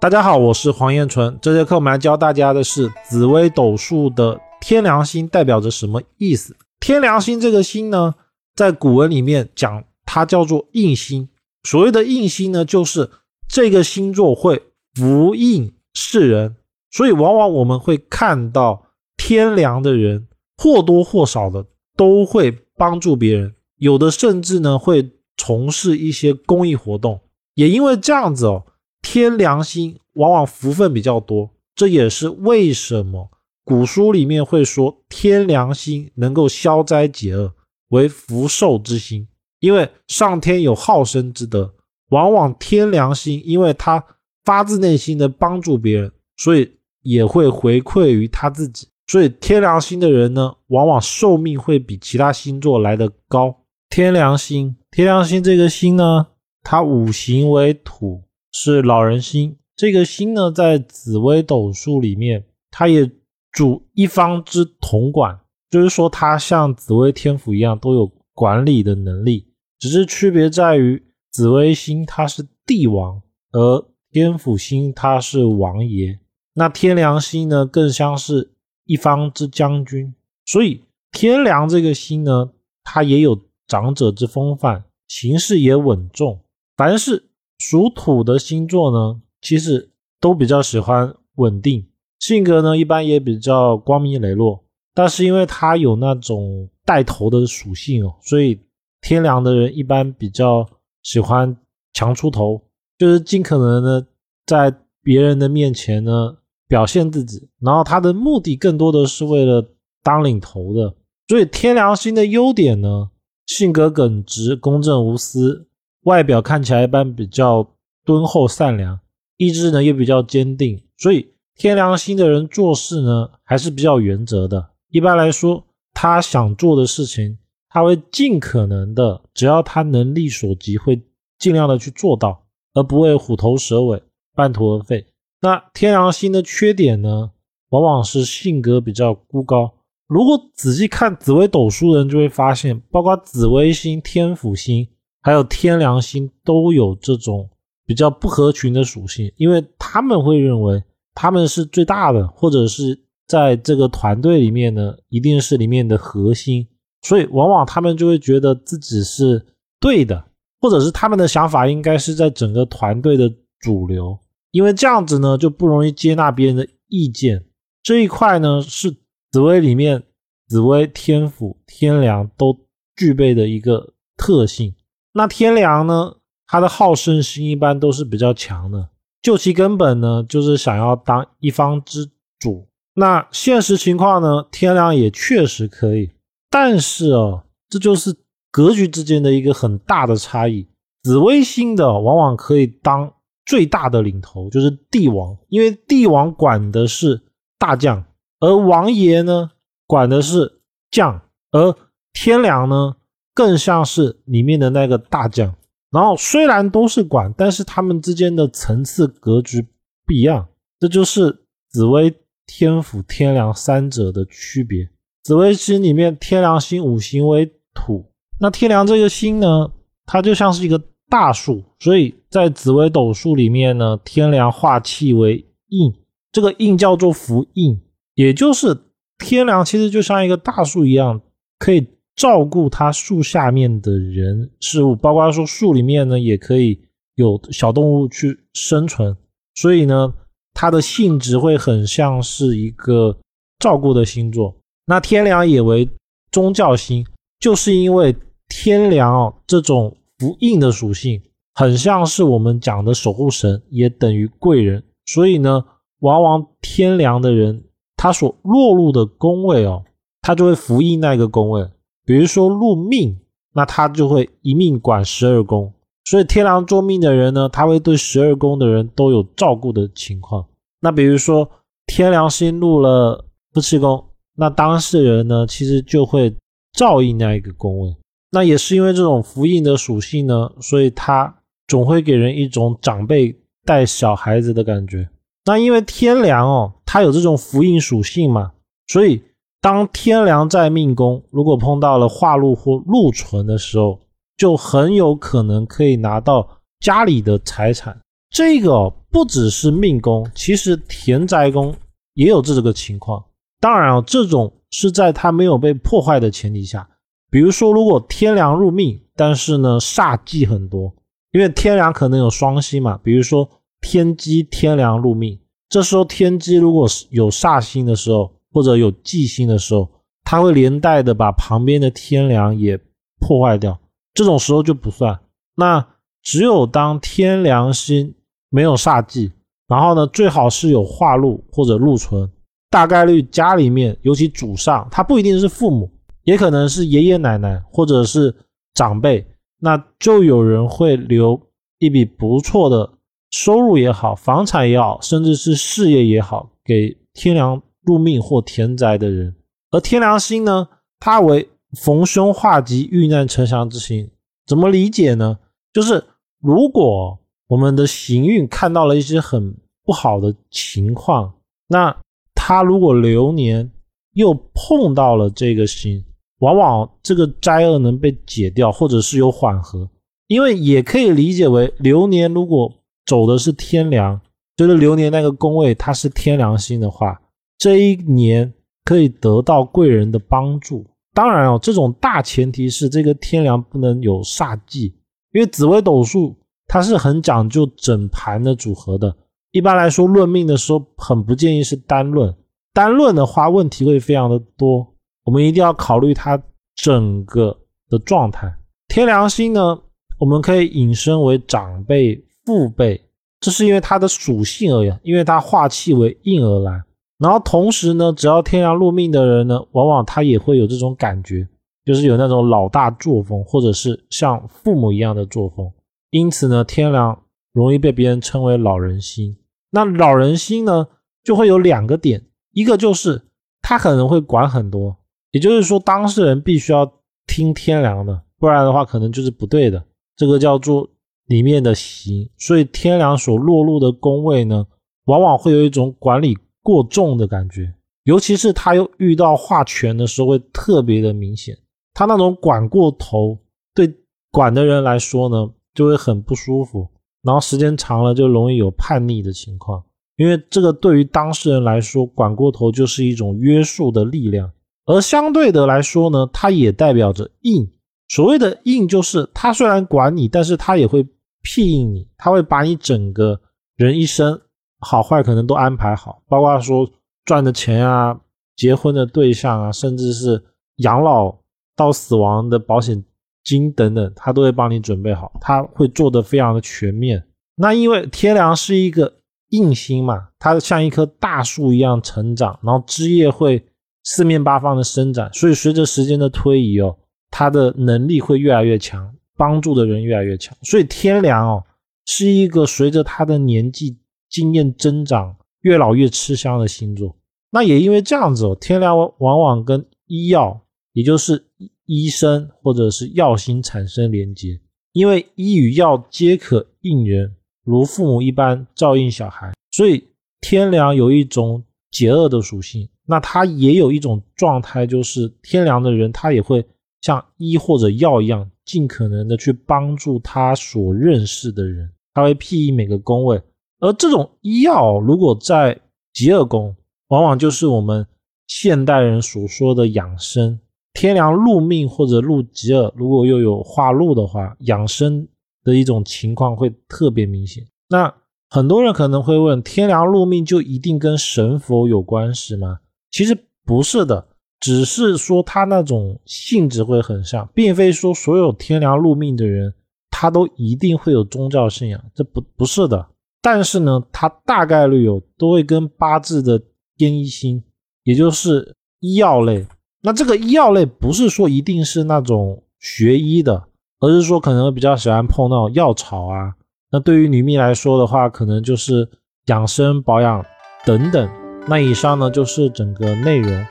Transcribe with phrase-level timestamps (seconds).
[0.00, 1.36] 大家好，我是黄彦纯。
[1.42, 6.56] 这节课我们来教大家的是紫微斗数的天梁星代表着什么意思。
[6.78, 8.14] 天梁星这个星呢，
[8.54, 11.28] 在古文里面讲它叫做印星。
[11.64, 13.10] 所谓的印星呢，就是
[13.48, 14.62] 这个星座会
[14.94, 16.54] 福印世人，
[16.92, 18.84] 所以往往我们会看到
[19.16, 27.20] 天梁的人或多或少的都会帮助别人，有的甚至呢会从事一些公益活动。
[27.54, 28.62] 也因为这样子哦。
[29.02, 33.30] 天梁星往往福分比较多，这也是为什么
[33.64, 37.52] 古书里面会说天梁星能够消灾解厄，
[37.88, 39.26] 为福寿之星。
[39.60, 41.74] 因为上天有好生之德，
[42.10, 44.04] 往往天梁星因为他
[44.44, 46.70] 发自内心的帮助别人，所以
[47.02, 48.88] 也会回馈于他自己。
[49.08, 53.64] 所以天梁星的人呢，往往寿命会比其他星座来得高。
[53.90, 56.26] 天梁星，天梁星这个星呢，
[56.62, 58.22] 它五行为土。
[58.60, 63.08] 是老人星，这个星呢，在紫微斗数里面，它也
[63.52, 65.38] 主一方之统管，
[65.70, 69.46] 就是说它像紫微天府一样都有管理的能力，
[69.78, 71.00] 只是区别在于
[71.30, 76.18] 紫微星它是帝王，而天府星它是王爷。
[76.54, 78.50] 那天梁星呢，更像是
[78.86, 80.12] 一方之将军，
[80.44, 82.50] 所以天梁这个星呢，
[82.82, 86.40] 它也有长者之风范，行事也稳重，
[86.76, 87.27] 凡是。
[87.58, 91.86] 属土的星座呢，其实都比较喜欢稳定，
[92.18, 94.64] 性格呢一般也比较光明磊落。
[94.94, 98.60] 但是因为他有那种带头的属性哦，所以
[99.00, 100.68] 天梁的人一般比较
[101.02, 101.56] 喜欢
[101.92, 102.60] 强出头，
[102.98, 104.06] 就是尽可能的
[104.46, 107.48] 在别人的面前呢表现自己。
[107.60, 109.64] 然后他的目的更多的是为了
[110.02, 110.94] 当领头的。
[111.28, 113.10] 所以天梁星的优点呢，
[113.46, 115.67] 性格耿直、公正无私。
[116.08, 117.68] 外表看起来一般比较
[118.02, 118.98] 敦厚善良，
[119.36, 124.70] 意志呢也比较坚定，所以天良心的人做事呢还是比较原则的。
[124.90, 127.36] 一般来说，他想做的事情，
[127.68, 130.98] 他会尽可能的，只要他能力所及，会
[131.38, 134.02] 尽量的去做到，而不会虎头蛇尾、
[134.34, 135.04] 半途而废。
[135.42, 137.32] 那天良心的缺点呢，
[137.68, 139.74] 往往是性格比较孤高。
[140.06, 144.88] 如果仔细看紫微斗数的人就会发现，包括紫微星、天府星。
[145.20, 147.48] 还有天梁星都有这种
[147.84, 150.82] 比较不合群的属性，因为他们会认为
[151.14, 156.66] 他们是最大的，或者是在这个团队里面呢，一定是里面的核心，
[157.02, 159.44] 所以往往他们就会觉得自己是
[159.80, 160.24] 对的，
[160.60, 163.30] 或者是他们的想法应该是在整个团队的
[163.60, 164.18] 主流，
[164.50, 167.44] 因为这样子呢就不容易接纳别人的意见。
[167.82, 168.94] 这一块呢是
[169.30, 170.02] 紫薇里面
[170.46, 172.56] 紫薇、天府、天梁都
[172.96, 174.74] 具备的一个特性。
[175.18, 176.14] 那天梁呢？
[176.46, 178.88] 他的好胜心一般都是比较强的，
[179.20, 182.08] 就其根本呢，就是想要当一方之
[182.38, 182.68] 主。
[182.94, 186.12] 那现实情况呢，天梁也确实可以，
[186.48, 188.16] 但是哦，这就是
[188.52, 190.68] 格局之间的一个很大的差异。
[191.02, 193.12] 紫微星的往往可以当
[193.44, 197.20] 最大的领头，就是帝王，因为帝王管的是
[197.58, 198.04] 大将，
[198.40, 199.50] 而王爷呢
[199.86, 201.20] 管的是将，
[201.50, 201.74] 而
[202.12, 202.94] 天梁呢？
[203.38, 205.54] 更像是里面的那个大将，
[205.92, 209.62] 然后虽然都是管，但是他们之间的层次格局
[210.04, 210.48] 不一样，
[210.80, 212.12] 这就是紫微、
[212.48, 214.90] 天府、天梁三者的区别。
[215.22, 218.10] 紫微星里面，天梁星五行为土，
[218.40, 219.70] 那天梁这个星呢，
[220.04, 225.94] 它就像是一个大树，所以在紫微斗数里面呢，天梁化气为印，
[226.32, 227.80] 这个印叫做福印，
[228.16, 228.76] 也就是
[229.16, 231.20] 天梁其实就像一个大树一样，
[231.60, 231.86] 可以。
[232.18, 236.80] 照顾它树下面的人事物，包括说树里面呢，也可以
[237.14, 239.16] 有小动物去生存，
[239.54, 240.12] 所以呢，
[240.52, 243.16] 它的性质会很像是一个
[243.60, 244.56] 照顾的星座。
[244.86, 245.88] 那天梁也为
[246.32, 247.06] 宗教星，
[247.38, 248.16] 就是因为
[248.48, 251.22] 天梁这种福印的属性，
[251.54, 255.64] 很像是我们讲的守护神，也等于贵人，所以呢，
[256.00, 257.62] 往往天梁的人
[257.96, 259.84] 他所落入的宫位哦，
[260.20, 261.68] 他就会福印那个宫位。
[262.08, 263.18] 比如说入命，
[263.52, 265.70] 那他就会一命管十二宫，
[266.06, 270.46] 所以天狼做命的人呢，他会对十二宫的人都有照顾的情况。
[270.80, 271.50] 那比如说
[271.84, 274.02] 天梁星入了夫妻宫，
[274.34, 276.34] 那当事人呢，其实就会
[276.72, 277.94] 照应那一个宫位。
[278.30, 285.06] 那也是因为这种福印的属性呢，所以他总会给人一种长辈带小孩子的感觉。
[285.44, 288.52] 那因为天梁哦，它有这种福印属性嘛，
[288.86, 289.22] 所以。
[289.60, 294.00] 当天梁在命宫，如果碰到了化禄或禄存的时候，
[294.36, 296.48] 就很有可能可以拿到
[296.80, 297.98] 家里的财产。
[298.30, 301.74] 这个不只是命宫，其实田宅宫
[302.14, 303.24] 也有这个情况。
[303.58, 306.88] 当然啊，这种是在它没有被破坏的前提下。
[307.30, 310.94] 比如说，如果天梁入命，但是呢煞忌很多，
[311.32, 312.98] 因为天梁可能有双星嘛。
[313.02, 313.48] 比如说
[313.80, 319.88] 天机天梁入命，这时候天机如果是有煞星的时候，或者有忌星的时候，
[320.24, 322.76] 它会连带的把旁边的天梁也
[323.20, 323.78] 破坏掉，
[324.14, 325.20] 这种时候就不算。
[325.54, 325.86] 那
[326.24, 328.16] 只有当天梁星
[328.50, 329.30] 没有煞忌，
[329.68, 332.28] 然后呢，最好是有化禄或者禄存，
[332.68, 335.88] 大概率家里面尤其祖上，他不一定是父母，
[336.24, 338.34] 也可能是爷爷奶奶或者是
[338.74, 339.24] 长辈，
[339.60, 341.40] 那就有人会留
[341.78, 342.90] 一笔不错的
[343.30, 349.34] 收入也好，房产也好，甚至是事业也好，给天梁入命或田宅的人。
[349.70, 350.68] 而天梁星呢，
[351.00, 354.10] 它为逢凶化吉、遇难成祥之星，
[354.46, 355.38] 怎么理解呢？
[355.72, 356.04] 就是
[356.40, 361.32] 如果我们的行运看到了一些很不好的情况，
[361.68, 361.96] 那
[362.34, 363.70] 他如果流年
[364.12, 366.04] 又碰到了这个星，
[366.40, 369.88] 往往这个灾厄能被解掉，或者是有缓和。
[370.26, 372.70] 因为也可以理解为流年如果
[373.06, 374.20] 走的是天梁，
[374.56, 377.18] 就是流年那个宫位它是天梁星的话，
[377.58, 380.86] 这一年可以得到贵人的帮助。
[381.12, 384.94] 当然哦，这种大前提是这个天梁不能有煞忌，
[385.32, 386.36] 因为紫微斗数。
[386.70, 389.16] 它是很讲究整盘的组合的。
[389.52, 392.34] 一般来说，论命的时候很不建议是单论，
[392.74, 394.86] 单论的话问题会非常的多。
[395.24, 396.38] 我们一定要考虑它
[396.76, 397.58] 整个
[397.88, 398.54] 的状态。
[398.86, 399.80] 天梁星呢，
[400.18, 403.00] 我们可以引申为长辈、父辈，
[403.40, 406.82] 这是因为它的属性而言，因为它化气为印而来。
[407.18, 411.48] 然后同时呢，只要天梁入命的人呢，往往他也会有这种感觉，
[411.84, 415.70] 就是有那种老大作风，或者是像父母一样的作风。
[416.10, 417.20] 因此呢，天梁
[417.52, 419.36] 容易被别人称为老人星。
[419.70, 420.86] 那老人星呢，
[421.24, 423.20] 就会有两个点，一个就是
[423.60, 424.96] 他可能会管很多，
[425.32, 426.90] 也就是说当事人必须要
[427.26, 429.84] 听天梁的，不然的话可能就是不对的。
[430.16, 430.88] 这个叫做
[431.26, 432.30] 里面的行。
[432.38, 434.66] 所以天梁所落入的宫位呢，
[435.06, 436.38] 往往会有一种管理
[436.68, 437.72] 过重的感觉，
[438.04, 441.56] 尤其是他又遇到化权的时候，会特别的明显。
[441.94, 443.38] 他那种管过头，
[443.74, 443.92] 对
[444.30, 445.50] 管的人来说呢。
[445.74, 446.88] 就会很不舒服，
[447.22, 449.80] 然后时间长了就容易有叛逆的情况，
[450.16, 454.50] 因为这个对于当事人来说，管过头就是一种约束的力量，
[454.86, 457.70] 而相对的来说呢，它也代表着硬。
[458.08, 461.06] 所谓的硬，就是他虽然管你，但是他也会
[461.42, 463.40] 庇应你，他会把你整个
[463.76, 464.40] 人一生
[464.80, 466.88] 好坏可能都安排好，包括说
[467.24, 468.18] 赚的钱啊、
[468.56, 470.42] 结婚的对象啊，甚至是
[470.76, 471.38] 养老
[471.76, 473.04] 到死亡的保险。
[473.44, 477.24] 金等等，他都会帮你准备好，他会做的非常的全面。
[477.54, 479.10] 那因为天梁是一个
[479.50, 483.64] 硬星嘛，它像一棵大树一样成长，然后枝叶会
[484.04, 486.94] 四面八方的伸展，所以随着时间的推移哦，
[487.30, 490.54] 它的能力会越来越强，帮助的人越来越强。
[490.60, 491.64] 所以天梁哦，
[492.04, 493.96] 是一个随着他的年纪
[494.28, 497.16] 经验增长，越老越吃香的星座。
[497.50, 500.60] 那也因为这样子哦，天梁往往跟医药，
[500.92, 501.44] 也就是。
[501.90, 504.60] 医生或者是药星产生连接，
[504.92, 507.34] 因为医与药皆可应人，
[507.64, 510.06] 如父母一般照应小孩，所以
[510.42, 512.86] 天梁有一种解厄的属性。
[513.06, 516.62] 那他也有一种状态，就是天梁的人，他也会
[517.00, 523.40] 像医或者药一样，尽可能的去帮助他所认识的人，他会庇应每个宫位。
[523.80, 525.80] 而这种医药如果在
[526.12, 526.74] 极恶宫，
[527.08, 528.06] 往往就是我们
[528.46, 530.58] 现代人所说的养生。
[530.94, 535.28] 天梁入命或者入吉尔，如果又有化禄的话，养生
[535.62, 537.64] 的一种情况会特别明显。
[537.88, 538.12] 那
[538.50, 542.80] 很多人可能会问：天梁入命就一定跟神佛有关系吗？
[543.12, 544.26] 其实不是的，
[544.58, 549.72] 只是说他那种性质会很像，并非说所有天梁入命的人
[550.10, 553.06] 他都一定会有宗教信仰，这不不是的。
[553.40, 556.60] 但是呢，他大概率有都会跟八字的
[556.96, 557.62] 天一星，
[558.02, 559.66] 也就是医药类。
[560.02, 563.64] 那这个医药类不是说一定是那种学医的，
[564.00, 566.54] 而是说可能比较喜欢碰那种药草啊。
[566.90, 569.08] 那对于女命来说的话，可能就是
[569.46, 570.44] 养生保养
[570.84, 571.28] 等等。
[571.66, 573.66] 那以上呢就是整个内容。